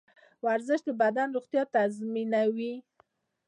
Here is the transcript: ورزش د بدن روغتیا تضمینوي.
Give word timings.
ورزش 0.45 0.79
د 0.87 0.89
بدن 1.01 1.27
روغتیا 1.35 1.63
تضمینوي. 1.75 2.73